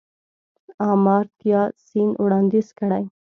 [0.89, 3.03] آمارتیا سېن وړانديز کړی.